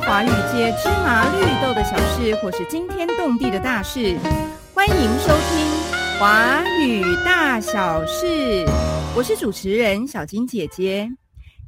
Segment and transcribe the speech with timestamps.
[0.00, 4.16] 华语街芝麻绿豆的小事，或是惊天动地的大事，
[4.74, 5.66] 欢迎收听
[6.18, 8.26] 《华语大小事》。
[9.16, 11.08] 我是主持人小金姐姐。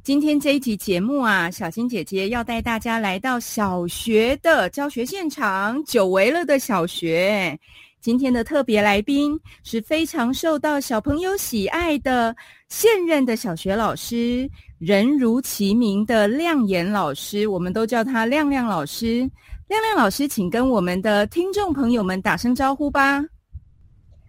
[0.03, 7.57] 今天这一集节目啊，小金姐姐要带大家来到小学的教学现场——久违了的小学。
[8.01, 12.35] 今天的特别来宾是非常受到小朋友喜爱的
[12.69, 14.49] 现任的小学老师，
[14.79, 19.27] 人如其名的亮眼老师，我们都叫他亮亮老师。
[19.67, 23.25] 亮亮老师，请跟我们的听众朋友们打声招呼吧。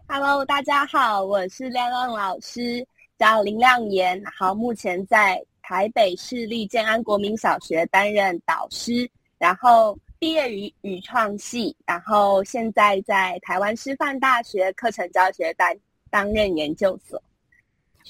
[0.07, 2.87] Hello，大家好，我是亮亮老师，
[3.19, 9.09] 叫林亮言，好，目前在台北市立建安国民小学担任导师，
[9.39, 9.99] 然后。
[10.21, 15.73] 毕业于语创系，然后现在在台湾师范大学课程教学担
[16.11, 17.23] 担任研究所。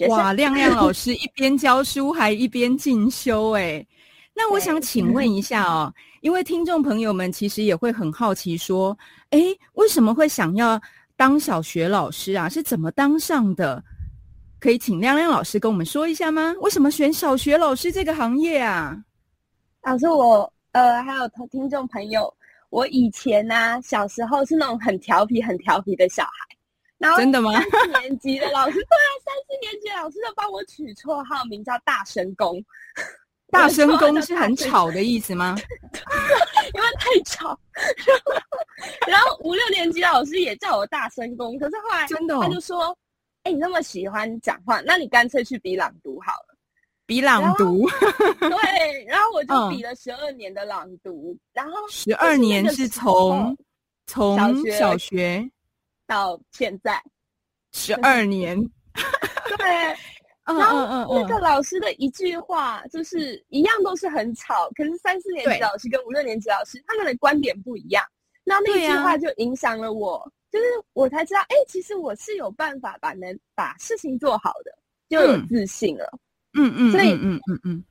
[0.07, 3.85] 哇，亮亮老师一边教书还一边进修，哎，
[4.35, 8.97] 那我想请问一下哦，因为听众朋友们其实也会很好奇，说，
[9.31, 9.41] 哎，
[9.75, 10.81] 为什么会想要
[11.17, 12.49] 当小学老师啊？
[12.49, 13.83] 是怎么当上的？
[14.61, 16.55] 可以请亮亮老师跟我们说一下吗？
[16.61, 18.97] 为什么选小学老师这个行业啊？
[19.83, 20.53] 老师我。
[20.73, 22.33] 呃，还有听听众朋友，
[22.69, 26.31] 我以前呢，小时候是那种很调皮、很调皮的小孩。
[26.99, 27.53] 然后真的吗？
[27.53, 32.63] 三四年级的老师，对啊，三四年级老师就帮我取绰号，名叫大声公。
[33.51, 35.57] 大声公是很吵的意思吗？
[36.75, 37.59] 因为太吵。
[39.07, 42.95] 然后五六年级老师也叫我大声公，可是后来真的他就说
[43.45, 46.55] ：“哎，你那么喜欢讲话，那你干脆去比朗读好了。”
[47.07, 47.89] 比朗读，
[48.39, 53.57] 对，然后我就比了十二年的朗读，然后十二年是从
[54.07, 54.37] 从
[54.73, 55.51] 小学
[56.09, 57.01] 到现在。
[57.73, 58.59] 十二年，
[59.59, 59.67] 对，
[60.45, 68.03] 然后那个老师的一句话就是一样都是很吵，可是三四年级老师跟五六年级老师他们的观点不一样，
[68.43, 74.73] 那那句话就影响了我，就是我才知道，哎，其实我是有办法把能把事情做好的，
[75.11, 76.19] 就有自信了。
[76.55, 77.85] 嗯嗯，所以嗯嗯嗯，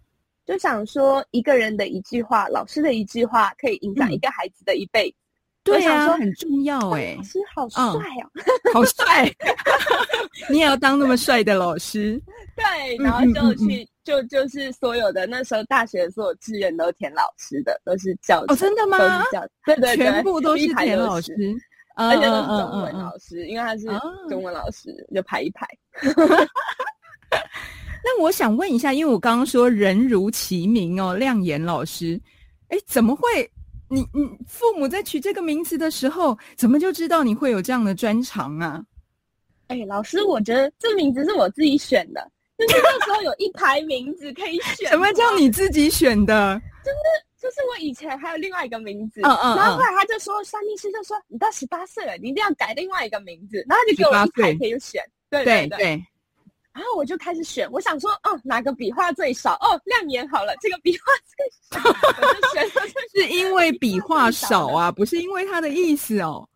[0.43, 5.17] 就想说一个人的一句话，老师的一句话，可以影响一个孩子的一辈子。
[5.73, 8.01] 对啊，很重要哎，老师好帅哦，
[8.73, 9.31] 好帅！
[10.49, 12.21] 你也要当那么帅的老师？
[12.55, 19.23] 对，然后就去就就是所有的那时候大学所有志愿都填老师的，都是教哦，真的吗？
[19.65, 21.33] 对对，全部都是填老师，
[21.95, 23.85] 而且都是中文老师，因为他是
[24.29, 25.67] 中文老师，就排一排。
[28.03, 32.19] 那我想问一下，因为我刚刚说人如其名哦，亮眼老师，
[32.69, 33.49] 哎，怎么会？
[33.89, 38.83] 你你父母在取这个名字的时候，怎么就知道你会有这样的专长啊？
[39.67, 44.89] 哎，老师，我觉得这名字是我自己选的，就是那时候有一排名字可以选。
[44.91, 46.61] 什么叫你自己选的？
[46.83, 46.97] 就是
[47.41, 56.05] 就是我以前还有另外一个名字，嗯嗯，然后后来他就说，算命师就说，你到十八岁了，你一定要改另外一个名字，然后就给我一排可以选，对对对。
[56.77, 59.53] 然后我就开始选，我想说，哦，哪个笔画最少？
[59.55, 62.69] 哦，亮眼好了，这个笔画最少，我就选。
[63.15, 66.47] 是因为笔画少啊，不是因为它的意思哦。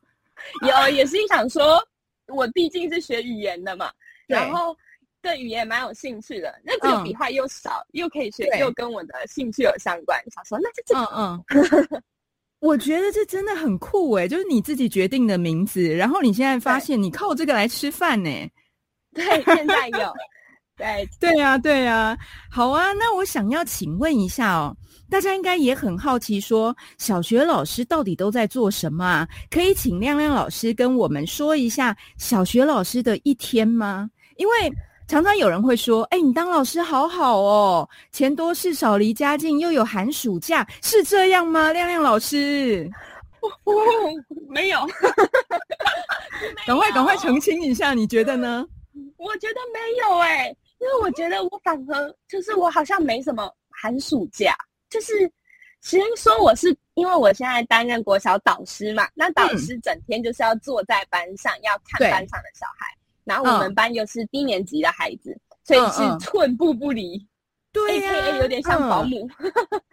[0.62, 1.84] 有，也是想说，
[2.28, 3.92] 我毕竟是学语言的嘛，
[4.30, 4.78] 然后
[5.24, 6.54] 对语言蛮有兴趣的。
[6.64, 10.96] 那这个笔画又少，又可以学，又跟我的兴趣有相关，想说那就这。
[11.16, 12.04] 嗯嗯。
[12.62, 18.30] 我觉得这真的很酷哎，就是你自己决定的名字，然后你现在发现你靠这个来吃饭呢。
[19.16, 20.14] 对，现在有，
[20.78, 22.18] 对，对呀，对呀，
[22.50, 22.94] 好啊。
[22.94, 24.76] 那我想要请问一下哦，
[25.10, 29.28] 大家应该也很好奇，说小学老师到底都在做什么啊？
[29.50, 34.10] 可以请亮亮老师跟我们说一下小学老师的一天吗？
[34.38, 34.54] 因为
[35.08, 41.74] 常常有人会说，哎，你当老师好好哦，钱多事少离家近，又有寒暑假，是这样吗？
[41.74, 42.90] 亮亮老师，
[44.50, 44.80] 没有，
[46.66, 48.66] 赶快赶快澄清一下，你觉得呢？
[49.31, 50.48] 我觉得没有哎，
[50.80, 54.54] 因为我觉得我反而就是我好像没什么寒暑假，
[54.89, 55.31] 就是
[55.81, 62.88] 先说我是因为我现在担任国小导师嘛，那导师整天就是要坐在班上要看班上的小孩，
[63.24, 67.25] 然后我们班又是低年级的孩子，所以是寸步不离，
[67.72, 69.30] 对呀，有点像保姆。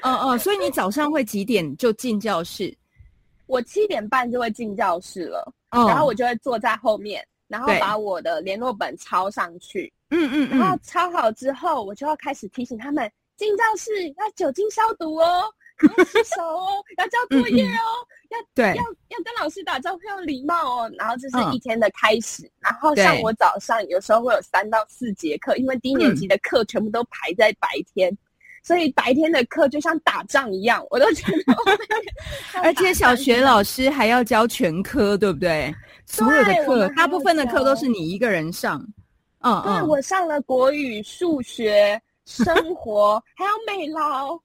[0.03, 2.77] 嗯嗯，所以你早上会几点就进教室？
[3.47, 7.25] 我七点半就会进教室了，然后我就会坐在后面。
[7.49, 15.45] 然后把我的联络本抄上去，嗯嗯嗯，然后抄好之后，我就要开始提醒他们进教室要酒精消毒哦，
[15.97, 16.69] 要洗手哦，
[16.99, 17.91] 要交作业哦，
[18.31, 20.93] 要对，要要跟老师打招呼要礼貌哦。
[20.99, 22.51] 然后这是一天的开始。
[22.61, 28.17] 然后像我早上有时候会有三到四节课，因为低年级的课全部都排在白天，
[28.63, 31.55] 所以白天的课就像打仗一样，我都觉得。
[32.63, 35.75] 而且小学老师还要教全科，对不对？
[36.07, 38.81] 所有的课，大部分的课都是你一个人上。
[39.41, 44.39] 嗯嗯，我上了国语、数学、 生活，还有美劳，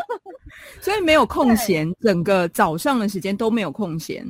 [0.82, 4.26] 所以没有空闲，整个早上的时间都没有空闲。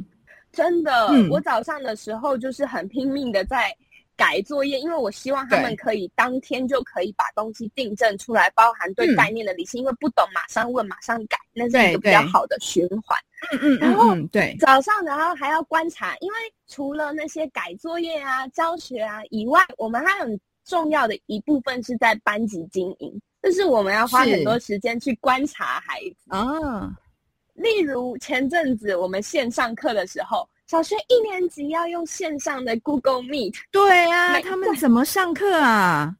[0.52, 3.74] 真的，我早上的时候就是很拼命的在。
[4.20, 9.80] 改作业，因为我希望他们可以当天就可以把东西订正出来，包含对概念的理清。
[9.80, 13.18] 因为不懂，马上问，马上改，那是一个比较好的循环。
[13.52, 16.36] 嗯嗯，然后对早上，然后还要观察，因为
[16.68, 26.92] 除了那些改作业啊、教学啊以外，我们还很重要的一部分是在班级经营，就是我们要花很多时间去观察孩子啊。
[27.54, 30.46] 例如前阵子我们线上课的时候。
[30.70, 36.14] 小学一年级要用线上的 Google Meet，对啊，他们怎么上课啊？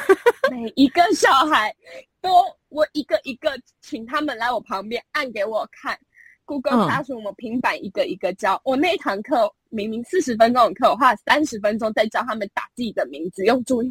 [0.52, 1.74] 每一个小孩
[2.20, 5.98] 都我一个一个请他们来我旁边按给我看
[6.44, 8.60] Google Classroom，我平板一个一个教。
[8.62, 13.90] 我那堂课明明四十分钟的课，我花了三十分钟在教他们打自己的名字，用注音，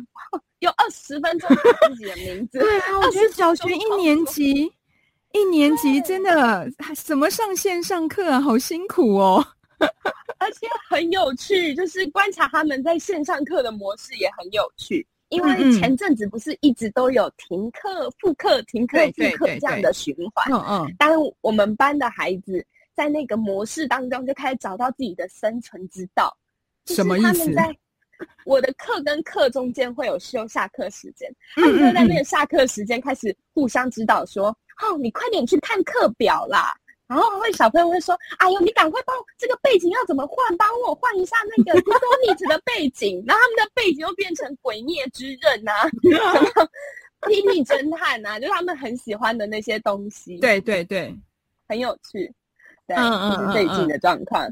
[0.60, 2.60] 用二十分钟打自己的名字。
[2.62, 4.72] 对啊，我觉得小学一年级
[5.32, 8.40] 一年级真的 什么上线上课啊？
[8.40, 9.44] 好辛苦哦。
[10.44, 15.08] 而且很有趣，就是观察他们在线上课的模式也很有趣。
[15.30, 20.46] 因为前阵子不是一直都有停课、复课、停课、复课这样的循环。
[20.52, 20.96] 嗯嗯。
[21.00, 21.12] 当
[21.42, 22.64] 我们班的孩子
[22.94, 26.36] 在那个模式当中，就开始找到自己的生存之道。
[26.86, 27.52] 什么意思？
[28.46, 36.76] 我的课跟课中间会有休下课时间，他们就在那个下课时间开始互相指导，说：“哦，你快点去看课表啦。”
[37.14, 40.58] 然后会小朋友会说：“哎呦，你赶快帮这个背景要怎么换？
[40.58, 45.72] 帮我换一下那个 Google Meet 的背景。”然后他们的背景又变成《鬼灭之刃》呐，
[46.02, 46.68] 什么
[47.30, 50.40] 《霹雳侦探》呐，就是他们很喜欢的那些东西。
[50.40, 51.16] 对对对，
[51.70, 52.34] 很有趣。
[52.88, 54.50] 对，就是最近的状况。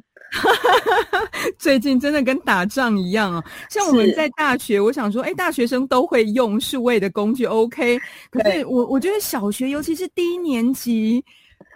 [1.57, 3.44] 最近真的跟打仗一样啊！
[3.69, 8.00] 像我们在大学，我想说，哎，大学生都会用数位的工具，OK。
[8.29, 11.23] 可是我我觉得小学，尤其是低年级。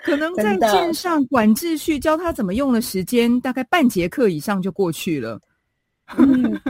[0.04, 5.40] 可能在线上管秩序，教他怎么用的时间，大概半节课以上就过去了。
[6.18, 6.62] 嗯，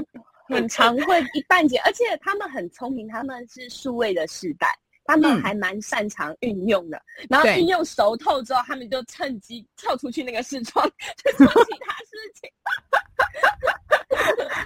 [0.47, 4.67] 很常会一半节，而且他们很聪明，他们是数位的时代，
[5.05, 7.01] 他们还蛮擅长运用的。
[7.29, 10.85] 然后运用熟透之后，他们就趁机跳出去那个视窗
[11.23, 12.49] 去做其他事情。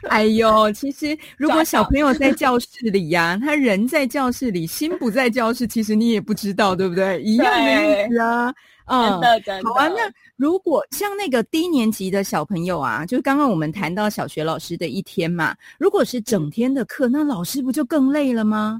[0.10, 7.22] 哎呦，其实如果小朋友在教室里呀，他人在教室里，心不在教室，其实你也不知道，对不对？
[7.22, 8.54] 一样的意思啊。
[8.86, 9.22] 嗯，
[9.64, 9.88] 好啊。
[9.90, 18.80] 那如果像那个低年级的小朋友啊，就刚刚我们谈到小学老师的一天嘛，如果是整天的课，那老师不就更累了吗？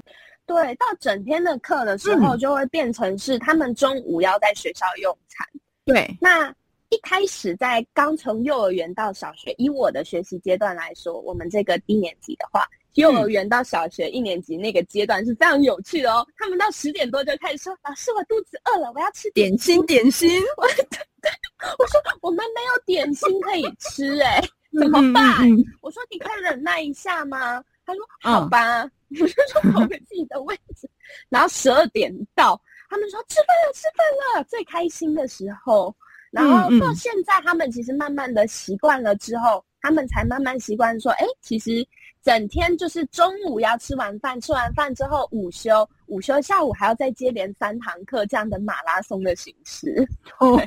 [0.52, 5.46] 对，到整天的课的时候，就会变成是他们中午要在学校用餐。
[5.84, 6.52] 对，那。
[6.92, 16.26] 一开始在刚从幼儿园到小学，以我的学习阶段来说，我们这个低年级的话，幼儿园到小学一年级那个阶段是非常有趣的哦。
[16.36, 24.42] 他们到十点多就开始说：“老师，我肚子饿了，我要吃点心。”点心，我我说我们没有点心可以吃，哎，
[24.76, 25.48] 怎么办？
[25.82, 27.62] 我说你可以忍耐一下吗？
[27.90, 30.88] 他说：“好吧。”我就说 我们自己的位置。
[31.28, 35.94] 然后十二点到，他们说吃饭了，吃饭了，最开心的时候。
[36.30, 41.84] 然后到现在，他们其实慢慢的习惯了之后，他们才慢慢习惯说：“哎，其实
[42.22, 50.62] 整天就是中午要吃完饭，吃完饭之后午休，午休下午还要再接连三堂课这样的马拉松的形式。”哦，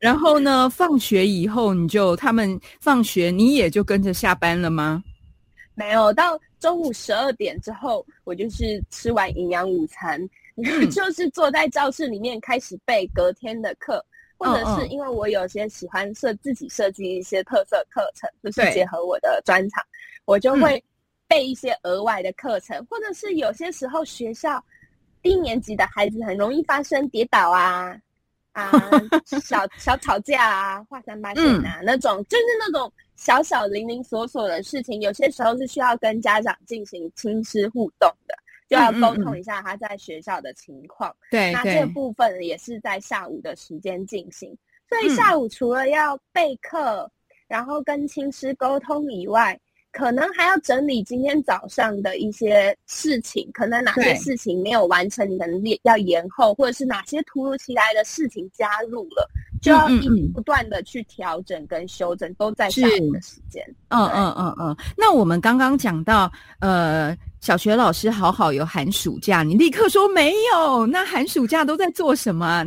[0.00, 5.02] 然后呢，放学以后你就他们放学，你也就跟着下班了吗？
[5.80, 10.20] 没有，到中午十二点之后，我就是吃完营养午餐，
[10.92, 14.04] 就是坐在教室里面开始背隔天的课。
[14.42, 19.84] 或者是因为我有些喜欢设自己设计一些特色课程，就是结合我的专长，
[20.24, 20.82] 我就会
[21.28, 22.82] 备一些额外的课程。
[22.88, 24.62] 或者是有些时候学校
[25.20, 27.94] 低年级的孩子很容易发生跌倒啊
[28.52, 28.72] 啊
[29.44, 38.34] 小小吵架啊画三八线啊那种，就是那种小小零零琐琐的事情，有些时候是需要跟家长进行亲师互动的。
[38.66, 44.56] 就要沟通一下他在学校的情况，对，那这部分也是在下午的时间进行。
[44.88, 47.10] 所以下午除了要备课，
[47.48, 49.58] 然后跟亲师沟通以外，
[49.92, 59.28] 可能还要整理今天早上的一些事情，可能哪些事情没有完成，能力要延后，或者是哪些突如其来的事情加入了，
[59.60, 63.64] 就要一不断的去调整跟修正，都在下午的时间。
[63.88, 64.76] 嗯嗯嗯嗯。
[64.96, 66.30] 那我们刚刚讲到，
[66.60, 70.86] 呃，小学老师好好有寒暑假，你立刻说没有？
[70.86, 72.64] 那寒暑假都在做什么？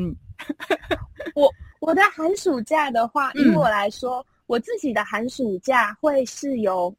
[1.35, 1.49] 我
[1.79, 6.93] 我的寒暑假的话，以我来说，我自己的寒暑假会是由。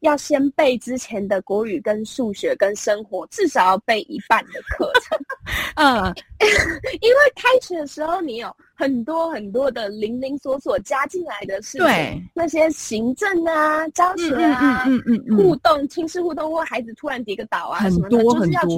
[0.00, 5.18] 要先背之前的国语跟数学跟生活，至少要背一半的课程。
[5.76, 6.14] 嗯，
[7.00, 18.76] 因为开学的时候你有很多很多的零零琐琐加进来的事情，那些行政啊、教学啊、嗯嗯嗯互动、亲师互动或孩子突然跌个倒啊什么的，就是要去。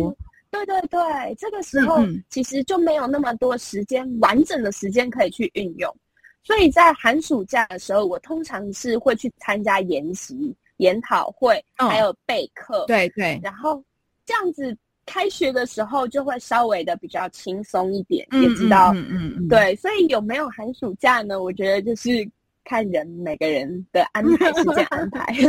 [0.50, 1.00] 对对对，
[1.38, 5.96] 这个时候其实就没有那么多时间，完整的时间可以去运用。
[6.44, 10.54] 所以在寒暑假的时候，我通常是会去参加研习。
[10.82, 13.82] 研讨会还有备课，对对，然后
[14.26, 21.42] 这样子开学的时候就会稍微的比较轻松一点，也知道，嗯嗯嗯，对，所以有没有寒暑假呢？
[21.42, 22.28] 我觉得就是
[22.64, 25.34] 看人每个人的安排是这样安排。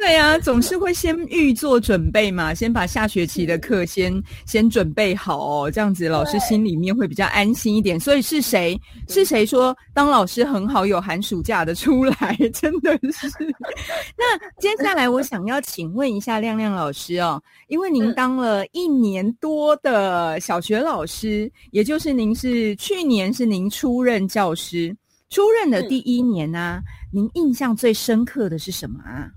[0.00, 4.12] 对呀，总是会先预做准备嘛，先把下学期的课先
[4.44, 7.98] 先准备好哦，这样子老师心里面会比较安心一点。
[7.98, 8.76] 所以是谁
[9.08, 13.28] 是谁说当老师很好，有寒暑假的出来，真的是。
[14.18, 24.94] 那接下来我想要请问一下亮亮老师哦，因为您当了一年多的小学老师，也就是您是去年是您出任教师，
[25.34, 26.80] 出任的第一年呢，
[27.12, 29.28] 您印象最深刻的是什么啊？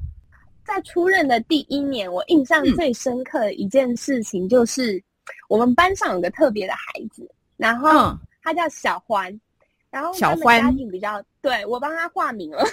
[0.64, 5.04] 在出任的第一年，我印象最深刻的一件事情就是，
[5.50, 6.80] 我们班上有个特别的孩
[7.12, 7.28] 子，
[7.58, 9.42] 然后他叫小欢，
[9.90, 12.64] 然后小欢家庭比较，对我帮他化名了。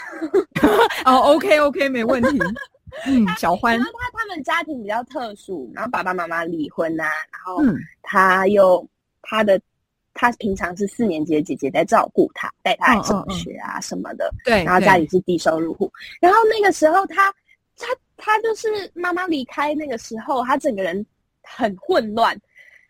[1.06, 2.38] 哦，OK OK，没问题。
[3.08, 7.62] 嗯，小欢，然后他他们家庭比较特殊，然后爸爸妈妈离婚呐，然后
[8.02, 8.86] 他又
[9.22, 9.58] 他的
[10.14, 14.32] 他平常是四年级的姐姐在照顾他，带他上学啊什么的。
[14.44, 17.30] 对，然后家里是低收入户，然后那个时候他。
[17.76, 21.04] 他他就是妈妈离开那个时候，他整个人
[21.42, 22.32] 很混乱，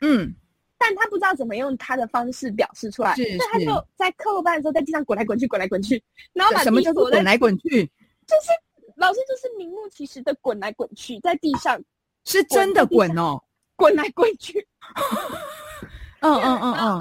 [0.03, 0.31] 嗯，
[0.77, 6.03] 但他不知道怎么用他的方式表示出来，所以他就在课后班的时候在地上滚来滚去，滚来滚去，
[6.35, 7.83] 然后把什么叫做滚来滚去？
[8.27, 8.51] 就是
[8.97, 11.83] 老师就是名目其实的滚来滚去，在地上
[12.27, 13.43] 是真的滚哦，
[13.77, 14.69] 滚来滚去，
[16.25, 17.01] 嗯嗯嗯嗯，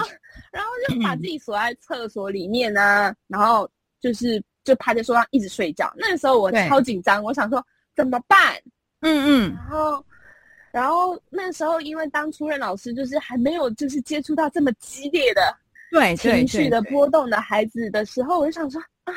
[0.52, 5.92] 然后就把自己锁在厕所里面呢，然后就是就趴在桌上一直睡觉。
[5.96, 7.66] 那个时候我超紧张，我想说。
[7.96, 8.56] 怎么办？
[9.02, 10.06] 嗯嗯，然后，
[10.72, 15.56] 然后那时候因为当初任老师，就是还没有就是接触到这么激烈的
[15.92, 19.14] 对情绪的波动的孩子的时候，我就想说啊，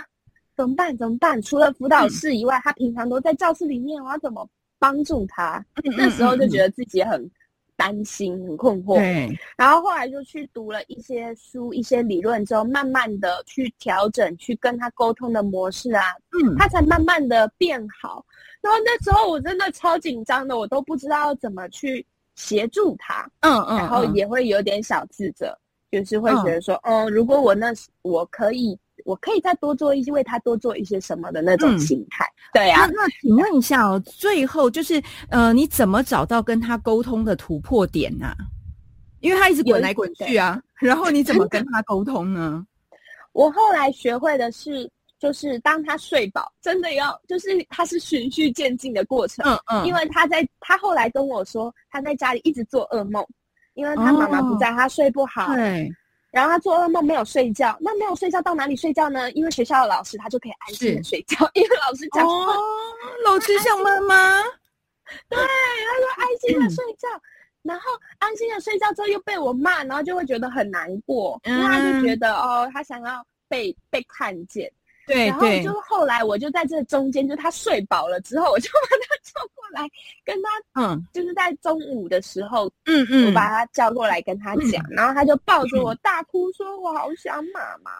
[0.54, 0.94] 怎么办？
[0.98, 1.40] 怎么办？
[1.40, 4.46] 除了辅导室以外，他平常都在教室里面，我要怎么
[4.78, 5.64] 帮助他？
[5.96, 7.30] 那时候就觉得自己很。
[7.76, 18.24] 担心很困惑，对，然后后来就去读了一些书、一些理论之后，慢慢的去调整，去跟他沟通的模式啊，嗯，他才慢慢的变好。
[18.60, 22.04] 然后那时候我真的超紧张的，我都不知道怎么去
[22.34, 25.56] 协助他，嗯嗯，然后也会有点小自责，
[25.90, 28.78] 就是会觉得说，哦，如果我那我可以。
[29.04, 32.26] 我可以再多做一些，为他多做一些什么的那种心态。
[32.52, 38.34] 对呀，那那请问一下哦，最后就是呃，你怎么找到跟他沟通的突破点呢？
[39.20, 42.64] 因为他一直滚来滚去啊，然后你怎么跟他沟通呢？
[43.32, 44.88] 我后来学会的是，
[45.18, 49.44] 就是当他睡饱，真的要就是他是循序渐进的过程。
[49.44, 53.26] 嗯嗯，因为他在他后来跟我说，他在家里一直做噩梦，
[53.74, 55.54] 因为他妈妈不在，他睡不好。
[55.54, 55.90] 对。
[56.30, 59.30] 然后他做噩梦没有睡觉，那没有睡觉到哪里睡觉呢？
[59.32, 62.54] 因为学校的老师他就可以安心的睡觉， 因为老师讲哦，
[63.24, 64.42] 老师像妈妈，
[65.28, 67.08] 对，他说安心的睡觉，
[67.62, 74.70] 然后安心的睡觉之后又被我骂，然后就会觉得很难过，因为他就觉得哦，他想要被被看见。
[75.06, 79.88] 对，然后就后来我就在这中间，就他睡饱了之后，我就 把他叫过来
[80.24, 80.48] 跟他，
[80.82, 87.90] 嗯，就是在中午的时候，嗯嗯，我把他叫过来跟他讲，然后他就抱着我大哭，说我好想妈妈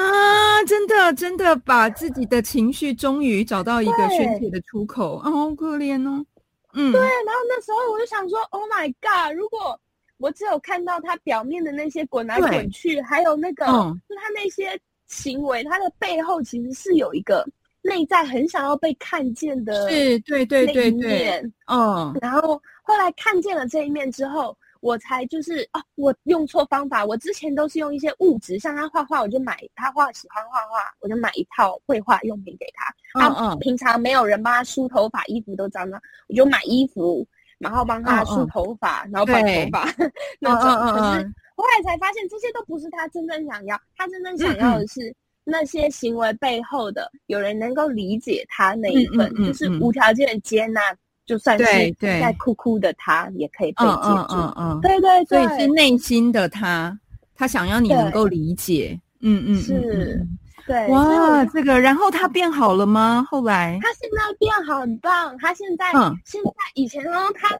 [0.00, 0.64] 啊！
[0.64, 6.24] 真的真的把自己的情绪终于找到一个宣泄的出口，啊，好可怜哦，
[6.72, 7.00] 嗯，对。
[7.00, 9.36] 然后那时候我就想说，Oh my God！
[9.36, 9.78] 如果
[10.18, 14.76] 我只有看到他表面的那些滚来滚去，还有那个，就他那些。
[15.06, 17.46] 行为，他的背后其实是有一个
[17.82, 22.12] 内在很想要被看见的，是，对对对对，嗯。
[22.20, 27.04] 然后后来看见了这一面之后，我才就是啊，我用错方法。
[27.04, 32.94] 我之前都是用一些物质，像他画画，我就买他画喜欢画画，我就买一套绘画用品给他。
[33.20, 37.26] 他平常没有人帮他梳头发，衣服都脏了，我就买衣服，
[37.58, 39.88] 然后帮他梳头发，然后绑头发
[40.40, 40.94] 那种。
[40.94, 45.12] 可是后来才发现这些都不是他真正想要，他真正想要的是
[45.44, 50.80] 那些行为背后的有人能够理解他那一份，就是无条件的接纳，
[51.24, 51.64] 就算是
[51.98, 53.92] 在哭哭的他也可以被接
[54.28, 54.34] 住。
[54.34, 56.96] 嗯嗯，对对对，所以是内心的他，
[57.34, 58.98] 他想要你能够理解。
[59.20, 60.26] 嗯嗯，是。
[60.66, 63.24] 对，哇，这个，然后他变好了吗？
[63.30, 65.38] 后来他现在变好，很棒。
[65.38, 65.92] 他现在，
[66.24, 67.56] 现在以前呢，他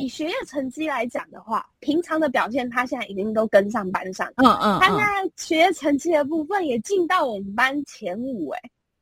[0.00, 4.26] 以学业成绩来讲的话，平常的表现，他现在已经都跟上班上。
[4.36, 5.04] 嗯嗯，他在
[5.36, 8.60] 学业成绩的部分也进到我们班前五，哎，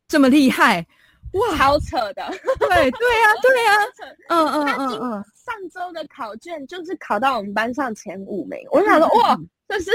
[0.09, 0.85] 这么厉害，
[1.33, 2.29] 哇，超扯的。
[2.59, 3.73] 对对呀，对呀，
[4.29, 9.39] 嗯嗯嗯嗯，上周的考卷就是考到我们班上前五名，我想说，哇，
[9.69, 9.91] 这是。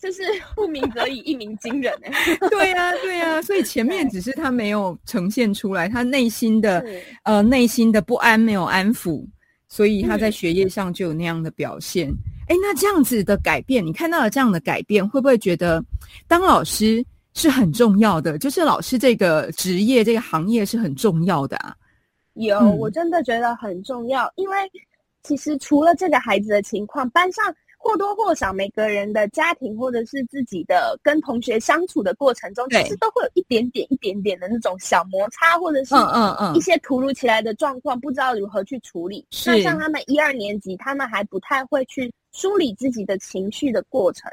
[0.00, 0.22] 就是
[0.56, 2.10] 不鸣则已，一鸣惊人哎！
[2.48, 6.82] 对呀，对呀，所以前面 只是他没有呈现出来，他内心的
[7.24, 9.22] 呃内心的不安没有安抚，
[9.70, 12.12] 所以他在学业上就有那样的表现。
[12.48, 15.82] 哎，那这样子的改变，你看到了这样的改变，会不会觉得
[16.28, 18.36] 当老师是很重要的？
[18.36, 21.74] 就是老师这个职业、这个行业是很重要的啊？
[22.34, 24.56] 有，我真的觉得很重要，因为
[25.22, 27.42] 其实除了这个孩子的情况，班上。
[27.82, 39.26] 或多或少，每个人的家庭或者是自己的跟同学相处的过程中，其实都会有一点点、一点点的那种小摩擦，或者是嗯嗯一些突如其来的状况，不知道如何去处理。
[39.46, 44.30] 那像他们一二年级，他们还不太会去梳理自己的情绪的过程。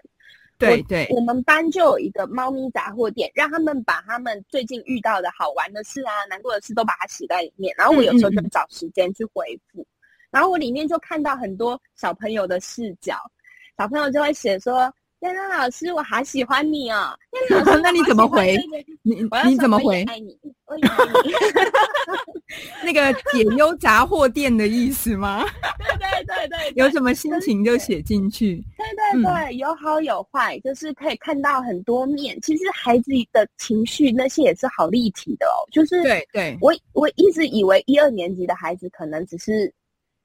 [0.60, 9.88] 对对，我们班就有一个猫咪杂货店，让他们把他们最近遇到的好玩的事啊、难过的事都把它写在里面，然后我有时候就找时间去回复。
[10.30, 13.16] 然后我里面就看到很多小朋友的视角。
[13.78, 14.92] 小朋友就会写说
[15.22, 17.16] ：“亮亮老师，我好喜欢你哦。”
[17.84, 18.58] 那你怎么回？
[19.04, 20.04] 你你怎么回？
[20.06, 21.32] 爱你，我也爱你。
[22.84, 25.46] 那个解忧杂货店的意思吗？
[26.00, 26.74] 对对对对。
[26.76, 28.64] 有什么心情就写进去。
[28.78, 32.40] 对对对，有好有坏，就是可以看到很多面。
[32.42, 35.62] 其实孩子的情绪那些也是好立体的哦。
[35.72, 39.72] 就是对对，我我一直以为一二年级的孩子可能只是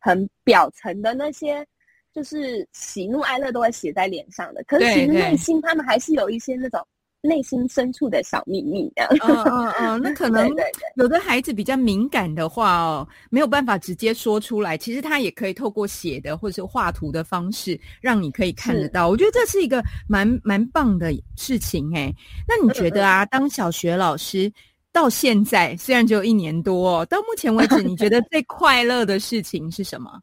[0.00, 1.66] 很表层的那些。
[2.14, 6.81] 就是喜怒哀乐都会写在脸上的，可是其实内心他们还是有一些那种
[7.22, 9.05] 内心深处的小秘密的。
[9.22, 10.51] 嗯嗯嗯，那可 能
[10.96, 19.09] 有的孩子比较敏感的话哦，没有办法直接说出来，其实他也可以透过写的或者是画图的方式，让你可以看得到。
[19.09, 22.12] 我觉得这是一个蛮蛮棒的事情哎。
[22.46, 24.53] 那你觉得啊，当小学老师
[24.92, 30.20] 到现在虽然只有一年多，到目前为止，你觉得最快乐的事情是什么？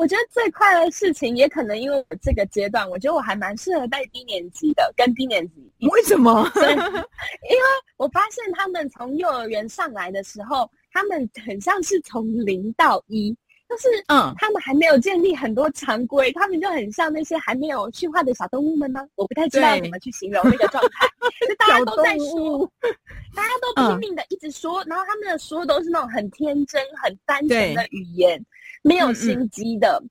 [0.00, 5.70] 我觉得最快乐的事情，也可能因为我这个阶段，我觉得我还蛮适合带低年级的，跟低年级。
[5.92, 6.50] 为什么？
[6.56, 7.62] 因为
[7.98, 13.36] 我发现他们从幼儿园上来的时候，他们很像是从零到一，
[13.68, 19.06] 就是嗯，他们还没有建立很多常规，他们就很像那些还没有驯化的小动物们呢。
[19.16, 21.06] 我不太知道怎么去形容那个状态，
[21.46, 22.66] 就大家都在说，
[23.36, 28.42] 大家都拼命的一直说，然后他们的说都是那种很天真、很单纯的语言。
[28.82, 30.02] 没有心机的，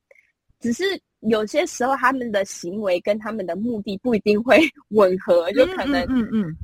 [0.60, 0.84] 只是
[1.22, 6.56] 有些时候他们的行为跟他们的目的不一定会 吻合，就可能，嗯嗯，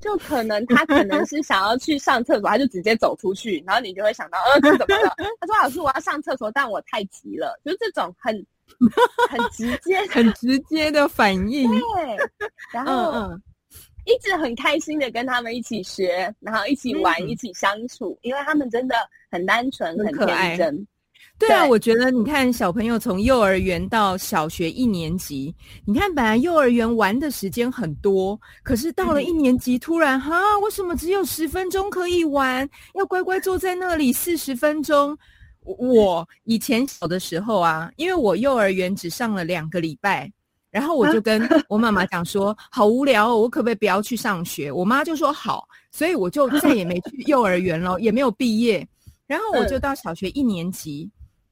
[0.00, 5.14] 就可能他可能是想要去上厕所，他就直接走出去，然后你就会想到，呃，怎么了？
[5.40, 8.34] 他说：“老师，我要上厕所，但我太急了。”就是这种很
[9.30, 11.68] 很直接、很直接的反应。
[11.70, 12.16] 对，
[12.72, 13.30] 然后
[14.04, 18.94] 一直很开心的跟他们一起学，然后一起玩，一起相处，因为他们真的
[19.30, 20.86] 很单纯、很天真。
[21.38, 32.68] 对啊，我觉得你看小朋友从幼儿园到小学一年级，你看本来幼儿园玩的时间很多，可是到了一年级，突然哈，为什么只有十分钟可以玩？
[32.94, 35.16] 要乖乖坐在那里四十分钟。
[35.62, 40.28] 我以前小的时候啊，因为我幼儿园只上了两个礼拜，
[40.72, 44.72] 然后我就跟我妈妈讲说，好无聊哦，我可不可以不要去上学？
[44.72, 48.84] 我妈就说好，所以我就再也没去幼儿园了，也没有毕业。
[49.26, 51.08] 然后我就到小学一年级。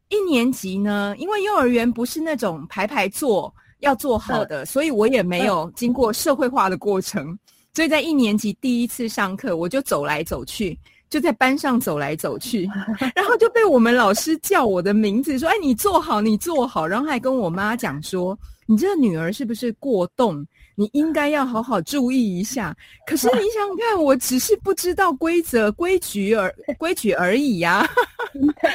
[0.08, 7.36] 一年级呢，因为幼儿园不是那种排排坐要坐好的，所以我也没有经过社会化的过程，
[7.74, 10.78] 所以在一年级第一次上课，我就走来走去，
[11.10, 12.68] 就在班上走来走去，
[13.14, 22.76] 然后就被我们老师叫我的名字，说：“哎，你坐好，你坐好。”然后还跟我妈讲说：“你这个女儿是不是过动？”你应该要好好注意一下。
[23.06, 27.84] 可是你想想看，我只是不知道规则、规矩而规矩而已呀。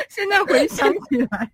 [0.09, 1.49] 现在回想起来，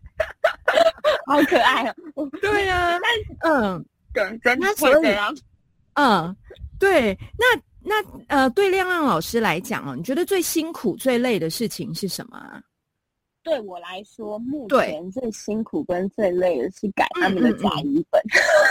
[1.28, 1.84] 好可爱
[2.16, 2.28] 哦。
[2.42, 2.98] 对呀，
[3.44, 5.08] 嗯，跟跟他所以，
[5.94, 6.36] 嗯，
[6.80, 7.46] 对，那
[7.84, 12.40] 那呃，对亮亮老师来讲哦，你觉得最辛苦、最累的事情是什么？
[13.48, 18.22] 对我来说，目前最辛苦跟最累的是改他们的甲语本，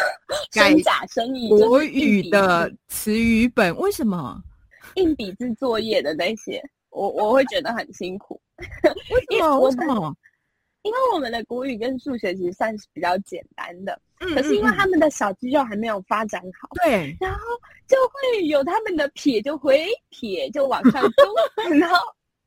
[0.53, 4.39] 改假生意国语的词语本，为什么？
[4.97, 8.39] 硬笔字作业的那些，我我会觉得很辛苦。
[9.31, 9.61] 为什么？
[9.61, 10.15] 为什么？
[10.83, 17.41] 因为我们的国语跟数学其实算是比较简单的，可是因为他们的小肌肉还没有发展好，对，然后
[17.89, 21.25] 就会有他们的撇就回撇就往上勾，
[21.81, 21.97] 然后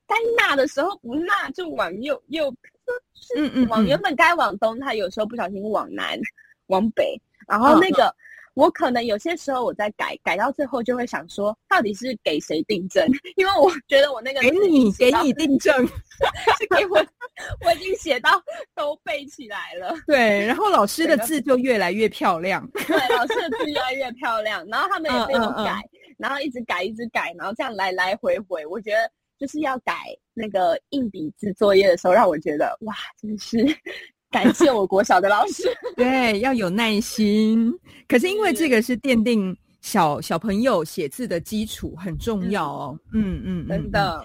[0.09, 2.53] 该纳的时候不纳就往右右，
[3.37, 6.19] 嗯嗯，往原本该往东，他有时候不小心往南
[6.67, 7.15] 往北，
[7.47, 8.13] 然后那个。
[8.55, 13.07] 我可能有些时候我在改，改到最后就会想说，到底是给谁订正？
[13.37, 15.87] 因为我觉得我那个给你给你订正，
[16.59, 16.97] 是给我，
[17.63, 18.31] 我已经写到
[18.75, 19.95] 都背起来了。
[20.05, 22.67] 对，然后老师的字就越来越漂亮。
[22.71, 25.81] 对，老师的字越来越漂亮，然后他们也没有改，
[26.17, 29.93] 然后一直改，一直改，然后这样来来回回，我觉得就是要改
[30.33, 33.57] 那个硬笔字作业的时候，让我觉得哇，真是。
[34.31, 35.63] 感谢我国小的老师。
[35.97, 37.73] 对，要有耐心。
[38.07, 42.99] 可是因为这个是奠定小小朋友写字的基础，很重要哦。
[43.11, 44.23] 嗯嗯，真的。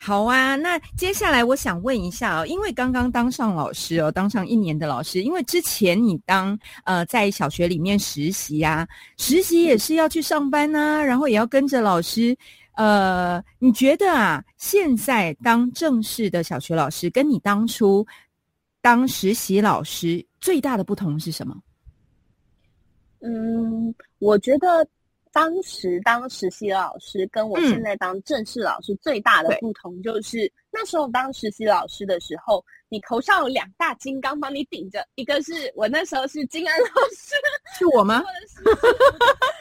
[0.00, 12.34] 好啊，那接下来我想问一下哦，因为刚刚当上老师哦，当上一年的老师，因为之前你当呃在小学里面实习啊，实习也是要去上班呐，然后也要跟着老师。
[12.74, 18.06] 呃，你觉得啊，现在当正式的小学老师，跟你当初？
[18.80, 21.56] 当实习老师最大的不同是什么？
[23.20, 24.84] 嗯，我觉得
[25.30, 37.34] 当时当实习老师跟我现在当正式老师最大的不同就是，那时候当实习老师的时候，你头上有两大金刚帮你顶着，一个是我那时候是金安老师，
[37.78, 38.22] 是我吗？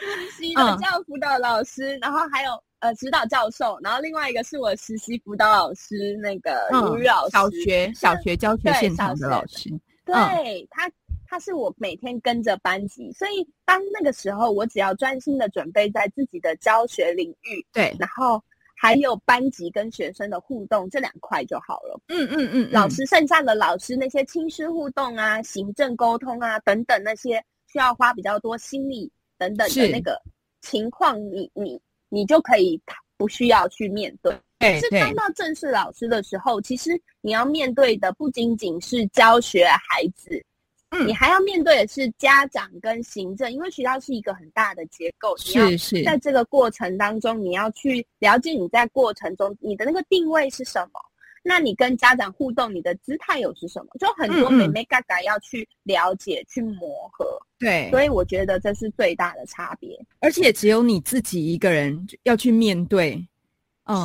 [0.01, 2.51] 实习的教辅导老师，然后还有。
[2.81, 9.69] 呃，指导教授，然后另外一个是我实习辅导老师，那个吴宇老师，小学小学教学现场的老师，
[10.03, 10.89] 对他，
[11.27, 18.43] 他是我每天跟着班级，所以当那个时候，我只要专心的准备在自己的教学领域，对，然后
[18.81, 22.01] 还有班级跟学生的互动这两块就好了。
[22.07, 30.19] 嗯嗯嗯，老师剩下的老师那些亲师互动啊、行政沟通啊等等那些需要花比较多心力等等的那个
[30.61, 31.79] 情况，你你。
[32.13, 32.77] 你就可以
[33.15, 34.37] 不需要去面对。
[34.81, 40.45] 是当到正式老师的时候，其实你要面对的不仅仅是教学孩子，
[40.91, 45.35] 嗯，你还要面对的是家长跟行政，因为学校是一个很大的结构。
[45.37, 50.99] 是是，在这个过程当中，你要去了解你在过程中你的那个定位是什么。
[51.43, 53.87] 那你跟家长互动，你的姿态又是什么？
[53.99, 57.25] 就很多美美嘎嘎要去了解、去磨合。
[57.57, 59.99] 对，所以我觉得这是最大的差别。
[60.19, 63.27] 而且只有你自己一个人要去面对。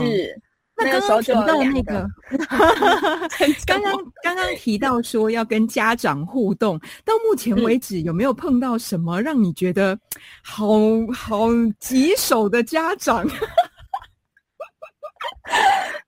[0.01, 0.41] 是，
[0.79, 2.07] 那刚刚提到那个，
[3.67, 9.99] 刚刚刚刚提到说要跟家长互动，到目前为止有没有碰到什么让你觉得
[10.43, 10.67] 好
[11.15, 11.49] 好
[11.81, 13.27] 棘手的家长？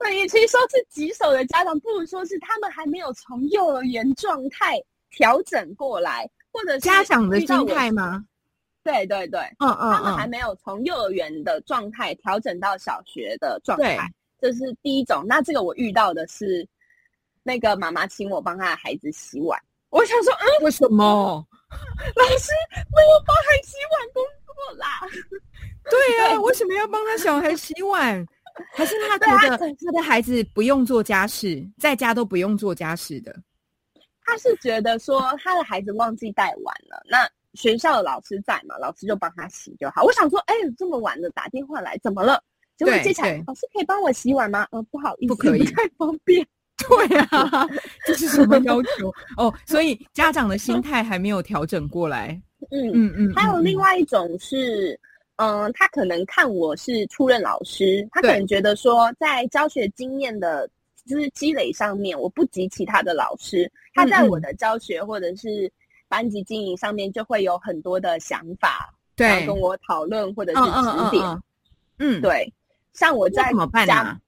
[0.00, 4.78] 那与其说是棘手的家长，不如说是他们还没有从幼儿园状态
[5.10, 8.22] 调整过来，或者家长的心态吗？
[8.84, 15.24] 对对对，嗯嗯，他们还没有从幼儿园的状态调整到小学的状态，这是第一种。
[15.26, 16.66] 那这个我遇到的是，
[17.42, 21.46] 那个妈妈请我帮她的孩子洗碗，我想说，嗯，为什么
[22.16, 24.86] 老师没有帮孩子洗碗工作啦？
[25.90, 28.26] 对呀，为什么要帮他小孩洗碗？
[28.74, 33.34] 还是他觉得他的孩子不用做家事，在家都不用做家事的。
[34.24, 40.02] 他是觉得说他的孩子忘记带碗了，那学校的老师在嘛，老师就帮他洗就好。
[40.02, 42.42] 我想说，哎，这么晚了打电话来，怎么了？
[42.78, 44.66] 结果接起来，老师可以帮我洗碗吗？
[44.70, 46.46] 呃，不好意思，不可以，不太方便。
[46.88, 47.68] 对啊，
[48.06, 49.12] 这是什么要求？
[49.36, 52.40] 哦，所以家长的心态还没有调整过来。
[52.70, 54.98] 嗯嗯嗯，还有另外一种是。
[55.40, 60.68] 嗯，他可能看我是初任老师，他可能觉得说，在教学经验的
[61.06, 63.70] 就是积累上面，我不及其他的老师。
[63.94, 65.72] 他在我的教学或者是
[66.08, 71.42] 班级经营上面，就会有很多的想法，对，跟我讨论或者是指点。
[72.00, 72.52] 嗯，对。
[72.98, 74.18] 像我在怎么办呢？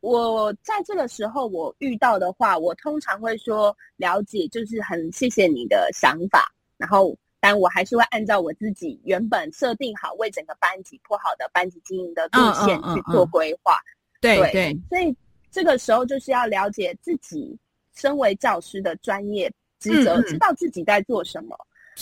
[0.00, 7.16] 我在这个时候我遇到的话，我通常会说了解，就是很谢谢你的想法，然后。
[7.40, 13.78] 但我还是会按照我自己原本设定好为整个班级铺好的班级经营的路线去做规划。
[14.20, 15.16] 对对，所以
[15.48, 17.56] 这个时候就是要了解自己
[17.94, 21.56] 身为教师的专业职责，知道自己在做什么，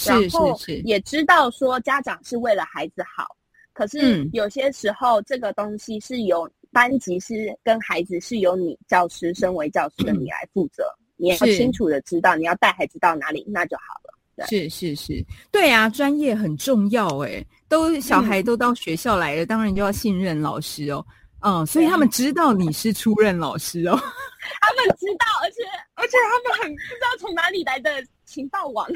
[0.07, 3.37] 然后也知道说家长是为了孩子好。
[3.77, 10.83] 可是有些时候这个东西是由班级是跟孩子是由你教师身为教师的你来负责，
[11.17, 14.47] 你要清楚的知道你要带孩子到哪里，那就好了。
[14.47, 21.05] 是是是，对啊，专业很重要哎，都小孩都到学校来了，当然就要信任老师哦。
[21.41, 23.93] 嗯，所以他们知道你是出任老师哦。
[24.63, 25.63] 他们知道，而且
[25.95, 27.91] 而且他们很不知道从哪里来的
[28.25, 28.87] 情报网，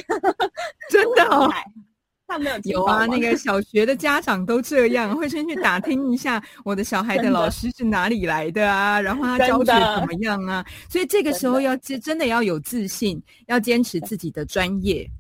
[0.88, 1.52] 真的哦。
[2.30, 10.64] 他没有有啊，那个小学的家长都这样，会先去打听一下我的小孩的老师是哪里来的啊，然后他教学怎么样啊。
[10.88, 15.10] 所以这个时候要真真的要有自信，要坚持自己的专业。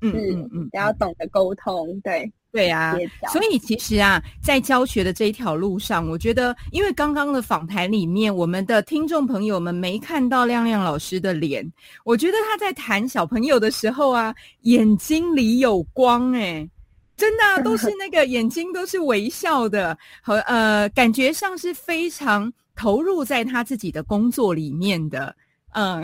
[0.00, 2.30] 嗯嗯嗯，要懂得沟通，对。
[2.56, 2.96] 对啊，
[3.30, 11.70] 所以其实啊，在教学的这一条路上，我觉得，因为刚刚的访谈里面，我们的听众朋友们没看到亮亮老师的脸，
[12.02, 16.66] 我觉得他在谈小朋友的时候啊，眼睛里有光，哎，
[17.14, 25.36] 真的都是那个眼睛都是微笑的，和呃，感觉上是非常投入在他自己的工作里面的，
[25.74, 26.02] 嗯，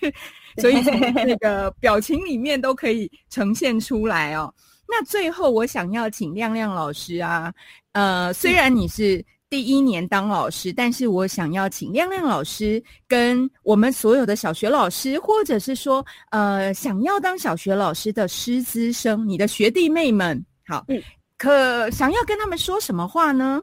[0.56, 4.50] 所以从那个表情里面都可以呈现出来哦。
[4.90, 7.52] 那最后，我想要请亮亮老师啊，
[7.92, 21.00] 呃，虽然你是第一年当老师，但是我想要请亮亮老师跟我们所有的小学老师，或者是说，呃，想要当小学老师的师资生，你的学弟妹们，好，嗯，
[21.38, 23.62] 可想要跟他们说什么话呢？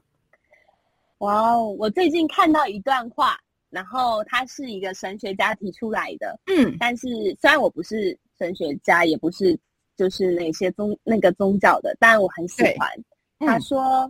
[1.18, 3.38] 哇哦，我最近看到一段话，
[3.70, 7.08] 然后它是一个神学家提出来的，嗯，但是
[7.42, 9.60] 虽然我不是神学家，也不是。
[9.98, 12.88] 就是那些宗那个宗教的，但我很喜欢。
[13.40, 14.10] 他说：“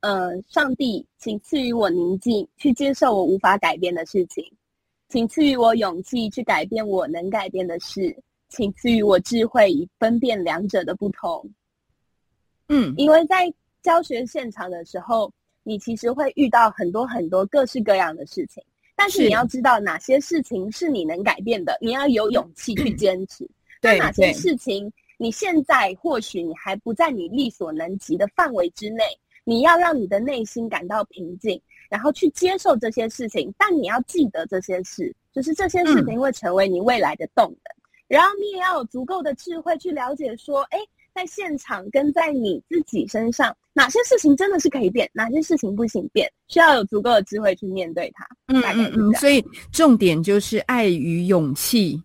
[0.00, 4.44] 嗯，上帝，请赐予我宁静，去接受我无法改变的事情；
[5.08, 8.14] 请赐予我勇气，去改变我能改变的事；
[8.48, 11.50] 请赐予我智慧，以分辨两者的不同。”
[12.68, 15.32] 嗯，因为在教学现场的时候，
[15.62, 18.62] 你其实会遇到很多很多各式各样的事情，
[18.94, 23.48] 但是你要知道哪些事情是你能改变的，你要有勇气去 坚持。
[23.80, 29.04] 那哪些事情，你现在或许你还不在你力所能及的范围之内，
[29.44, 33.52] 你要让你的内心感到平静，然后去接受这些事情。
[33.58, 37.58] 但你要记得这些事，就是这些事情会成为你未来的动能。
[38.06, 40.78] 然后你也要有足够的智慧去了解说，哎，
[41.14, 48.26] 在现场跟在你自己身上，哪些事情真的是可以变，哪些事情不行变，需要有足够的智慧去面对它。
[48.48, 52.02] 嗯嗯嗯，所以重点就是爱与勇气。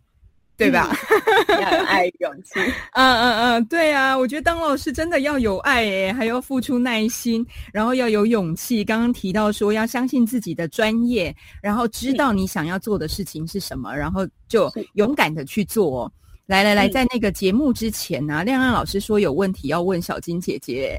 [0.58, 0.96] 对吧？
[1.62, 2.60] 要有爱勇气。
[2.94, 8.84] 嗯嗯嗯，对啊，我觉得当老师真的要有爱诶，还要付出耐心，然后要有勇气。
[8.84, 16.12] 刚刚提到说要相信自己的专业，然后知道你想要做的事情是什么，然后就勇敢的去做。
[16.48, 20.96] 来来来，在那个节目之前呢，亮亮老师说有问题要问小金姐姐。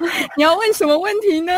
[0.36, 1.52] 你要问什么问题呢？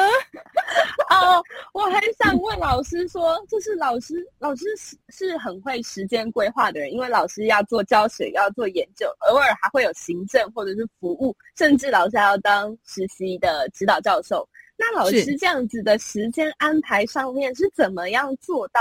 [1.10, 14.48] 哦，我很想问老师说，就是老师，老师是是很会时间规划的人，因为老师要做教学，要做研究，偶尔还会有行政或者是服务，甚至老师还要当实习的指导教授。
[14.76, 18.80] 那老师这样子的时间安排上面是怎么样做到，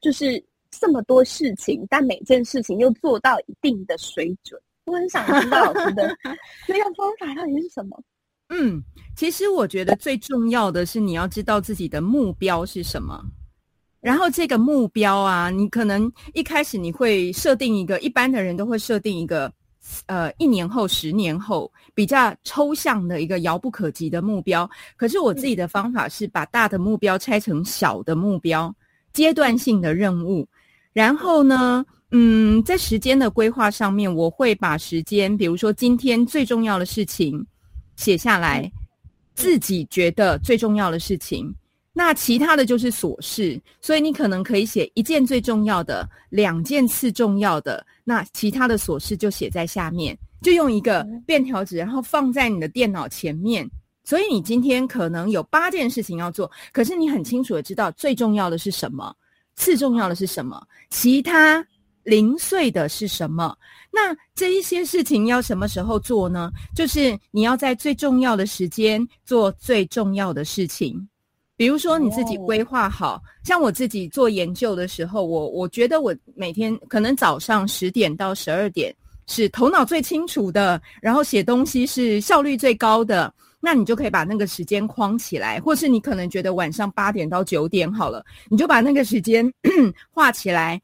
[0.00, 4.60] 就是这么多事情，但每件事情又做到一定的水准？
[4.86, 6.16] 我很想知道老师的
[6.68, 8.00] 那个方法到底是什么。
[8.52, 8.82] 嗯，
[9.14, 13.24] 其实我觉得最重要的是你要知道自己的目标是什么，
[14.00, 19.52] 然后这个目标啊，你可能一开始你会设定一个，一般的人都会设定一个，
[20.06, 24.68] 呃，一年后、十年后比较抽象的一个遥不可及的目标。
[24.96, 28.74] 可是我自己的方法是把大的目标拆成小的目标，
[29.12, 30.44] 阶段性的任务，
[30.92, 37.46] 然后呢，嗯，在时间的规划上面，我会把时间，比如说今天最重要的事情。
[38.00, 38.72] 写下来，
[39.34, 41.54] 自己觉得最重要的事情，
[41.92, 43.60] 那其他的就是琐事。
[43.78, 53.70] 所以你可能可以写一件最重要的，两件次重要的，那其他的琐事就写在下面，就用一个便条纸，然后放在你的电脑前面。
[54.02, 59.14] 所以你今天可能有八件事情要做，可是你很清楚的知道最重要的是什么，
[59.56, 61.62] 次重要的是什么，其他。
[62.02, 63.54] 零碎的是什么？
[63.92, 66.50] 那这一些事情要什么时候做呢？
[66.76, 71.08] 就是你要在最重要的时间做最重要的事情。
[71.56, 78.94] 比如说你自己规划好，像我自己做研究的时候，我我觉得我每天可能早上十点到十二点
[79.26, 83.32] 是头脑最清楚的，然后写东西是效率最高的。
[83.60, 89.52] 那你就可以把那个时间框起来，或是你可能觉得晚上八点到九点好了，你就把那个时间
[90.10, 90.80] 画起来。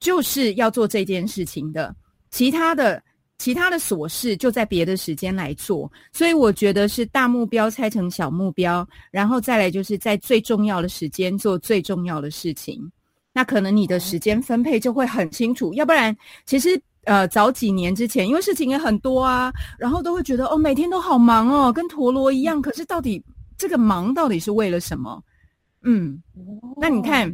[0.00, 1.92] 就是要做这件事情的，
[2.30, 3.02] 其他的
[3.38, 5.90] 其他的琐事就在别的时间来做。
[6.12, 12.80] 所以我觉得是大目标拆成小目标，然后再来就是在最重要的时间做最重要的事情。
[13.32, 15.72] 那可能你的时间分配就会很清楚。
[15.74, 22.60] 要不然，其实呃早几年之前，因为事情也很多啊，然后都会觉得哦每天都好忙哦，跟陀螺一样。
[22.60, 23.22] 可是到底
[23.56, 25.22] 这个忙到底是为了什么？
[25.82, 26.20] 嗯，
[26.80, 27.32] 那你看。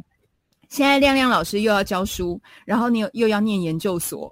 [0.70, 4.28] 现在亮亮老师又要教书，然后你又又要念研究所，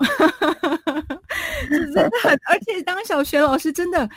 [1.68, 4.08] 真的很，而且当小学老师真的，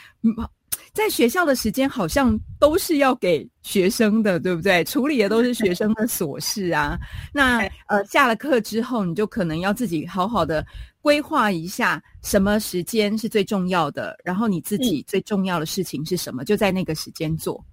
[0.93, 4.84] 在学校的时间好像都是要给学生的，对不对？
[4.86, 6.97] 处理的都是学生的琐事啊。
[7.34, 10.65] 那呃，下了课之后，你就可能要自己好好的
[11.01, 17.63] 规划一下，什么时间是最重要的，然后你自己最重要的事情是什么，就在那个时间做。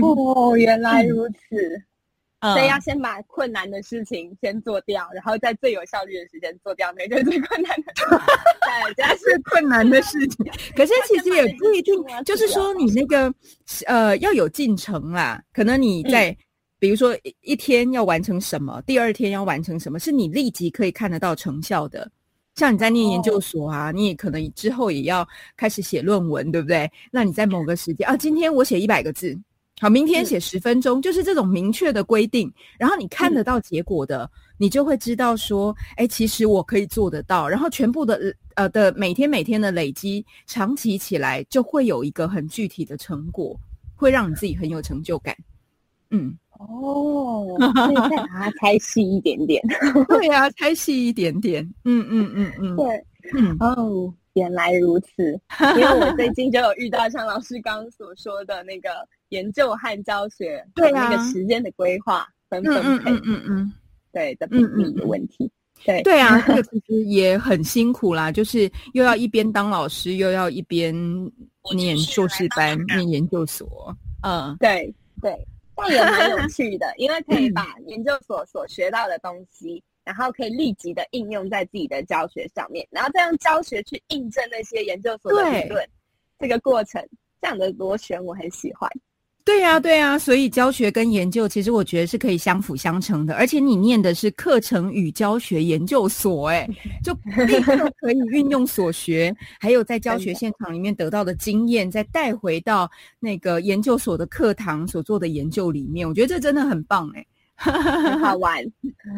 [0.00, 1.82] 哦，原来如此。
[2.42, 7.92] 所以要先把困难的事情先做掉，然后在最有效率的时间做掉那个最困难的。
[7.94, 10.44] 对， 这是困难的事情。
[10.74, 13.32] 可是其实也不一定，就是说你那个
[13.86, 15.40] 呃要有进程啦。
[15.52, 16.36] 可能你在
[16.80, 22.10] 比如说一天要完成什么，第二天要完成什么，是你立即可以看得到成效的。
[22.56, 25.26] 像你在念研究所啊，你也可能之后也要
[25.56, 26.90] 开始写论文，对不对？
[27.12, 29.38] 那你在某个时间啊，今天我写一百个字。
[29.82, 37.48] 好，明天写十分钟，就是这种明确的规定，然后你看得到结果的，你就会知道说，哎，其实我可以做得到。
[37.48, 43.58] 然后全部的呃的每天每天的累积，长期起来就会有一个很具体的成果，
[43.96, 45.36] 会让你自己很有成就感。
[46.10, 49.60] 嗯，哦，所以再把它拆细一点点。
[50.06, 51.60] 对啊，拆细一点点。
[51.84, 54.14] 嗯嗯嗯嗯， 对，嗯哦。
[54.34, 55.38] 原来如此，
[55.76, 58.88] 因为我最近就有遇到像老师刚刚所说的那个
[59.28, 63.72] 研究和教学对那个时间的规划分分配，嗯嗯嗯，
[64.12, 65.50] 对的比例的问题，
[65.84, 70.94] 对对啊，这个 其实也很辛苦啦，就是又要一边当老师，又要一边
[71.74, 75.36] 念硕士班、念研究所，嗯，对对，
[75.74, 79.82] 但也蛮有趣的，因为可以 把研究所所学到的东西。
[80.04, 85.86] 然后可以立即的应用在自己的教学上面，然后再用教学去印证那些研究所的理论，
[86.38, 87.00] 这个过程
[87.40, 88.90] 这样的螺旋我很喜欢。
[89.44, 96.68] 对呀，对呀，所以教学跟研究其实我觉得是可以相辅相成的，而且你念的是课程与教学研究所，哎，
[97.02, 97.12] 就
[97.46, 102.88] 立刻可以运用所学，还有在教学现场里面得到的经验，再带回到
[103.18, 107.26] 那个研究所的课堂所做的研究里面，我觉得这真的很棒，哎。
[107.62, 108.64] 很好玩，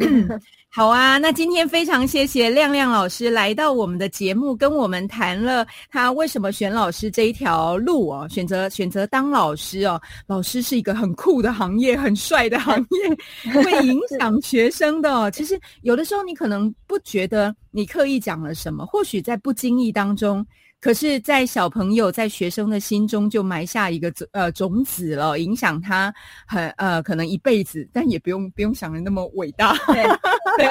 [0.71, 1.17] 好啊！
[1.19, 9.99] 那今天非常谢谢亮亮老师来到我们的节目，跟我们谈了他为什么选老师这一条路哦，选择选择当老师哦。
[10.27, 15.31] 老师是一个很酷的行业，很帅的行业，会影响学生的。
[15.33, 20.45] 其实有的时候你可能不觉得你刻意讲了什么，或许在不经意当中。
[20.85, 26.13] 可是，在小朋友、在学生的心中就埋下一个种呃种子了，影响他
[26.47, 29.75] 很呃可能一辈子，但也不用不用想的那么伟大。
[29.87, 30.03] 对
[30.59, 30.67] 对，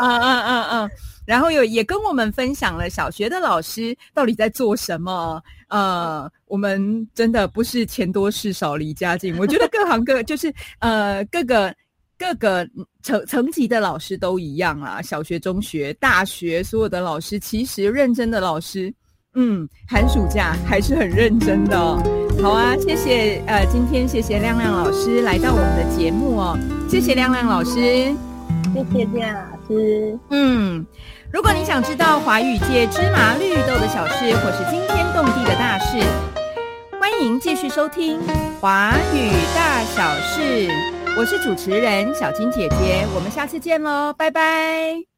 [0.00, 0.90] 嗯嗯嗯嗯。
[1.24, 5.40] 然后有也跟我们分享了小学的老师到底在做什么。
[5.68, 11.72] 呃，我们真的不是钱多事少离家近，我觉得各行各就是呃各个
[12.18, 12.68] 各个
[13.00, 18.92] 层层级的老师都一样啊，小学、中学、大学，所有的老师其实认真的老师。
[19.34, 21.78] 嗯，寒暑假还是很认真的。
[22.42, 30.18] 好啊，谢谢呃，今天谢谢亮亮老师来到我们的节目哦，谢谢亮亮老师，谢谢亮老师。
[30.30, 30.84] 嗯，
[31.32, 35.98] 如果你想知道华语界芝麻绿豆的小事，或是惊天动地的大事，
[37.00, 38.18] 欢迎继续收听
[38.60, 40.68] 华语大小事。
[41.16, 45.11] 我是主持人小金姐姐，我们下次见喽，拜拜。